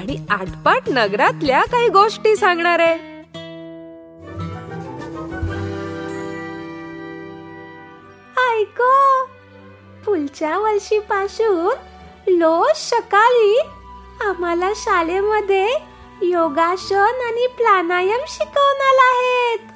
[0.00, 2.94] आणि आटपाट नगरातल्या काही गोष्टी सांगणार आहे.
[8.44, 8.80] ऐक
[10.04, 11.66] पुढच्या वर्षीपासून
[12.40, 13.58] रोज सकाळी
[14.28, 15.66] आम्हाला शाळेमध्ये
[16.22, 19.70] योगासन आणि प्राणायाम शिकवणार आहेत.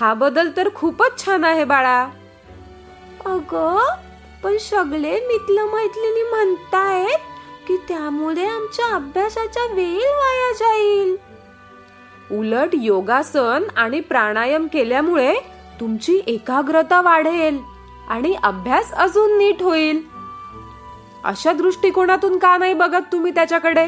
[0.00, 2.00] हा बदल तर खूपच छान आहे बाळा.
[3.26, 3.94] अगं
[4.44, 7.32] पण सगळे मित्र मैत्रिणी म्हणतायत
[8.06, 11.16] त्यामुळे आमच्या अभ्यासाचा वेळ वाया जाईल.
[12.30, 15.34] उलट योगासन आणि प्राणायाम केल्यामुळे
[15.80, 17.58] तुमची एकाग्रता वाढेल
[18.08, 20.02] आणि अभ्यास अजून नीट होईल.
[21.24, 23.86] अशा दृष्टिकोनातून का नाही बघत तुम्ही त्याच्याकडे?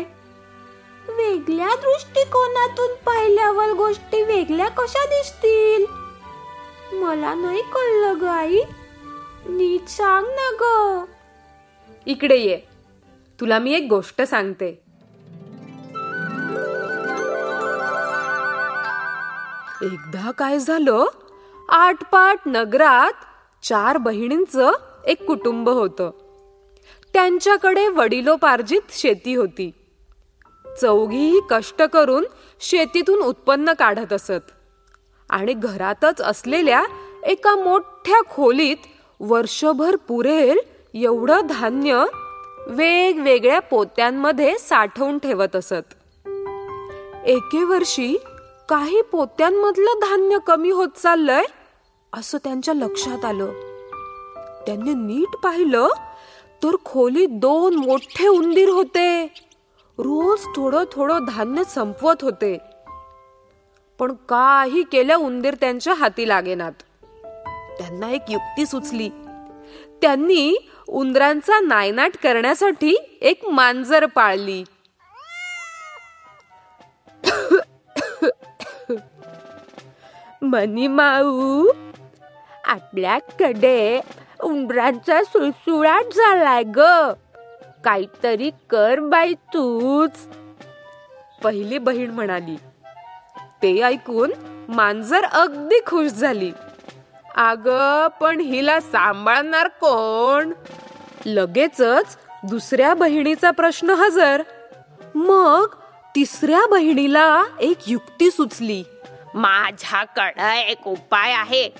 [1.08, 5.84] वेगळ्या दृष्टिकोनातून पाहिल्यावर गोष्टी वेगळ्या कशा दिसतील?
[6.96, 8.60] मला नाही कळलं ग आई
[9.48, 11.04] नीट सांग ना ग.
[12.06, 12.67] इकडे ये.
[13.40, 14.68] तुला मी एक गोष्ट सांगते.
[19.82, 21.04] एकदा काय झालं?
[21.68, 23.12] आटपाट नगरात
[23.64, 24.72] चार बहिणींचं
[25.06, 26.10] एक कुटुंब होतं.
[27.12, 29.70] त्यांच्याकडे वडिलोपार्जित शेती होती.
[30.80, 32.24] चौघीही कष्ट करून
[32.60, 34.50] शेतीतून उत्पन्न काढत असत.
[35.30, 36.84] आणि घरातच असलेल्या
[37.22, 38.76] एका मोठ्या खोलीत
[39.20, 40.58] वर्षभर पुरेल
[40.94, 42.04] एवढं धान्य
[42.68, 45.94] वेगवेगळ्या पोत्यांमध्ये साठवून ठेवत असत.
[47.24, 48.16] एके वर्षी
[48.68, 51.44] काही पोत्यांमधलं धान्य कमी होत चाललंय
[52.12, 53.46] असं त्यांच्या लक्षात आलं.
[54.66, 55.88] त्यांनी नीट पाहिलं
[56.62, 59.26] तर खोलीत दोन मोठे उंदीर होते.
[59.98, 62.58] रोज थोडं थोडं धान्य संपवत होते.
[63.98, 66.72] पण काही केल्या उंदीर त्यांच्या हाती लागेनात.
[67.78, 69.10] त्यांना एक युक्ती सुचली.
[70.02, 74.64] त्यांनी उंदरांचा नायनाट करण्यासाठी एक मांजर पाळली.
[80.42, 81.68] मनी माऊ
[82.64, 84.00] आपल्याकडे
[84.42, 86.80] उंदरांचा सुळसुळाट झालाय ग.
[87.84, 90.26] काहीतरी कर बाई तूच.
[91.42, 92.56] पहिली बहीण म्हणाली.
[93.62, 94.30] ते ऐकून
[94.68, 96.52] मांजर अगदी खुश झाली.
[97.38, 97.68] अग
[98.20, 100.52] पण हिला सांभाळणार कोण?
[101.26, 102.18] लगेचच
[102.48, 104.42] दुसऱ्या बहिणीचा प्रश्न हजर.
[105.14, 105.74] मग
[106.16, 108.84] तिसऱ्या बहिणीला एक युक्ती सुचली.
[109.34, 111.74] माझ्याकडं एक उपाय आहे.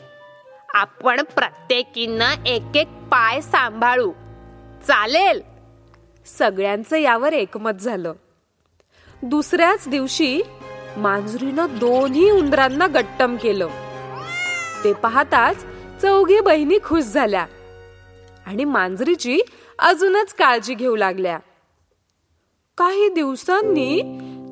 [0.74, 4.12] आपण प्रत्येकीनं एक एक पाय सांभाळू.
[4.86, 5.42] चालेल?
[6.38, 8.12] सगळ्यांचं यावर एकमत झालं.
[9.22, 10.42] दुसऱ्याच दिवशी
[10.96, 13.68] मांजरीनं दोन्ही उंदरांना गट्टम केलं.
[14.84, 15.64] ते पाहताच
[16.02, 17.46] चौघी बहिणी खुश झाल्या
[18.46, 19.40] आणि मांजरीची
[19.78, 21.38] अजूनच काळजी घेऊ लागल्या.
[22.78, 24.02] काही दिवसांनी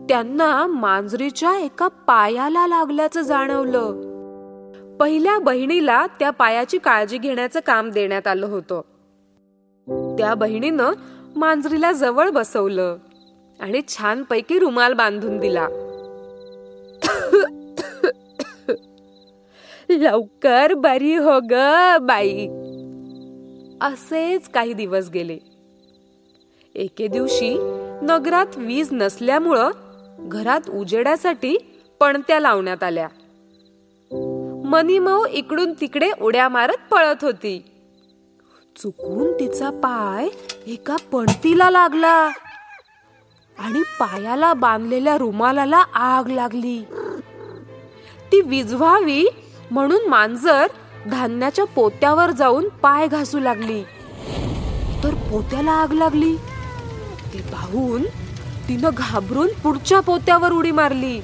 [0.08, 4.06] त्यांना मांजरीच्या एका पायाला लागल्याचं जाणवलं.
[5.00, 8.80] पहिल्या बहिणीला त्या पायाची काळजी घेण्याचं काम देण्यात आलं होतं.
[10.18, 10.92] त्या बहिणीनं
[11.36, 12.96] मांजरीला जवळ बसवलं
[13.60, 15.68] आणि छानपैकी रुमाल बांधून दिला.
[19.90, 21.54] लवकर बरी हो ग
[22.00, 22.46] बाई.
[23.80, 25.38] असेच काही दिवस गेले.
[26.74, 27.56] एके दिवशी
[28.02, 29.70] नगरात वीज नसल्यामुळं
[30.18, 31.56] घरात उजेडासाठी
[32.00, 33.08] पणत्या लावण्यात आल्या.
[34.64, 37.64] मनीमऊ इकडून तिकडे उड्या मारत पळत होती.
[38.76, 40.28] चुकून तिचा पाय
[40.66, 42.30] एका पणतीला लागला
[43.58, 46.84] आणि पायाला बांधलेल्या रुमालाला आग लागली.
[48.32, 49.24] ती विझवावी
[49.70, 50.66] म्हणून मांजर
[51.10, 53.82] धान्याच्या पोत्यावर जाऊन पाय घासू लागली.
[55.04, 56.36] तर पोत्याला आग लागली.
[57.32, 58.02] ते पाहून
[58.68, 61.20] तिनं घाबरून पुढच्या पोत्यावर उडी मारली.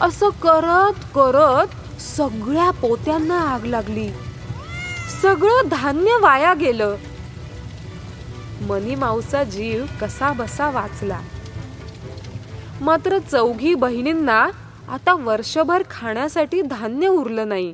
[0.00, 4.10] असं करत करत सगळ्या पोत्यांना आग लागली.
[5.22, 6.96] सगळं धान्य वाया गेलं.
[8.60, 11.20] मनी माऊचा जीव कसा बसा वाचला.
[12.80, 14.48] मात्र चौघी बहिणींना
[14.90, 17.72] आता वर्षभर खाण्यासाठी धान्य उरलं नाही.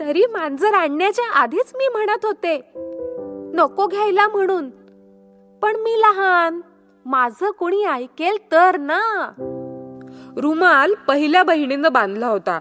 [0.00, 2.60] तरी मांजर आणण्याच्या आधीच मी म्हणत होते
[3.54, 4.70] नको घ्यायला म्हणून.
[5.62, 6.60] पण मी लहान
[7.06, 9.32] माझं कोणी ऐकेल तर ना.
[10.36, 12.60] रुमाल पहिल्या बहिणीनं बांधला होता.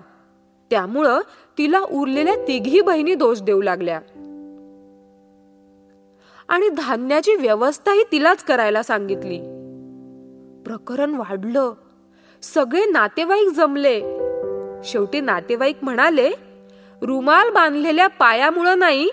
[0.70, 1.20] त्यामुळं
[1.58, 3.98] तिला उरलेल्या तिघी बहिणी दोष देऊ लागल्या.
[6.48, 9.40] आणि धान्याची व्यवस्थाही तिलाच करायला सांगितली.
[10.66, 11.74] प्रकरण वाढलं.
[12.44, 14.00] सगळे नातेवाईक जमले.
[14.84, 16.30] शेवटी नातेवाईक म्हणाले
[17.02, 19.10] रुमाल बांधलेल्या पायामुळं नाही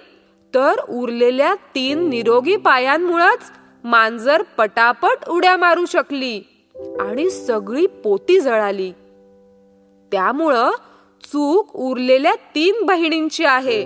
[0.54, 3.52] तर उरलेल्या तीन निरोगी पायांमुळंच
[3.84, 6.40] मांजर पटापट उड्या मारू शकली
[7.00, 8.92] आणि सगळी पोती जळाली.
[10.12, 10.70] त्यामुळं
[11.22, 13.82] चूक उरलेल्या तीन बहिणींची आहे.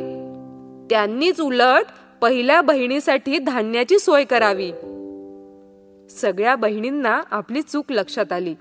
[0.91, 1.85] त्यांनीच उलट
[2.23, 4.73] पहिल्या बहिणीसाठी धान्याची सोय करावी.
[6.11, 8.55] सगळ्या बहिणींना आपली चूक लक्षात आली.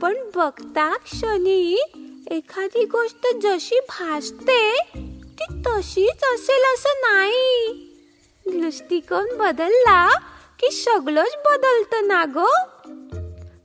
[0.00, 1.82] आपण बघता क्षणी
[2.30, 4.90] एखादी गोष्ट जशी भासते
[5.24, 7.72] ती तशीच असेल असं नाही.
[8.46, 10.18] दृष्टिकोन बदलला
[10.60, 12.38] की सगळंच बदलतं ना ग?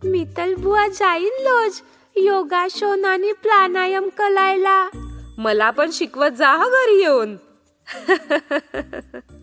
[0.03, 1.81] मितल बुवा जाईन लोज
[2.15, 4.89] योगासन आणि प्राणायाम करायला.
[5.37, 7.35] मला पण शिकवत जा घरी येऊन.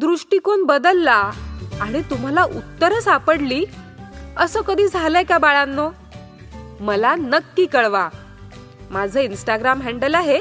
[0.00, 1.30] दृष्टिकोन बदलला
[1.80, 3.64] आणि तुम्हाला उत्तरं सापडली?
[4.36, 5.90] असं कधी झालंय का बाळांनो?
[6.80, 8.08] मला नक्की कळवा.
[8.90, 10.40] माझं इंस्टाग्राम हँडल आहे.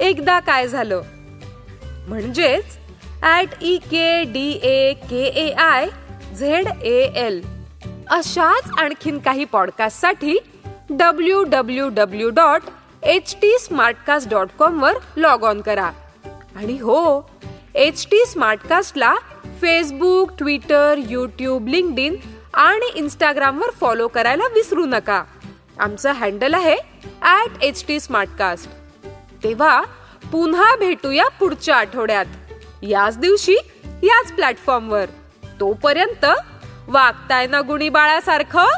[0.00, 1.02] एकदा काय झालं?
[2.08, 2.64] म्हणजेच
[3.22, 5.88] at E K D A K A I
[6.38, 7.42] Z A L
[8.10, 10.38] अशाच आणखीन काही पॉडकास्टसाठी
[10.90, 12.60] W W W dot
[13.02, 15.90] H T smartcast dot com वर लॉग ऑन करा.
[16.56, 17.30] आणि हो
[17.76, 19.14] एच टी स्मार्टकास्टला
[19.60, 22.14] Facebook Twitter YouTube LinkedIn
[22.54, 25.22] आणि इंस्टाग्रामवर फॉलो करायला विसरू नका.
[25.80, 26.76] आमचं हँडल आहे
[27.22, 28.68] ॲट एच टी स्मार्टकास्ट
[29.42, 29.80] तेव्हा
[30.32, 32.26] पुन्हा भेटूया पुढच्या आठवड्यात.
[32.82, 33.56] याच दिवशी
[34.02, 35.06] याच प्लॅटफॉर्मवर
[35.60, 36.26] तोपर्यंत
[36.88, 38.68] वागताय ना गुणी बाळासारखं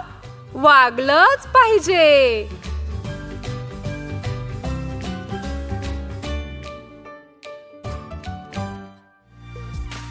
[0.54, 2.48] वागलंच पाहिजे!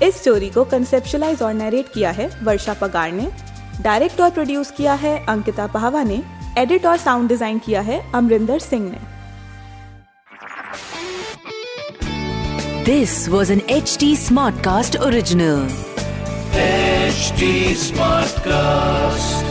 [0.07, 3.27] इस स्टोरी को कंसेप्शलाइज और नरेट किया है वर्षा पगार ने।
[3.81, 6.21] डायरेक्ट और प्रोड्यूस किया है अंकिता पहावा ने।
[6.57, 9.00] एडिट और साउंड डिज़ाइन किया है अमरिंदर सिंह ने।
[12.86, 14.15] This was an H T
[14.63, 15.68] Smartcast original
[17.77, 19.47] smart Smartcast.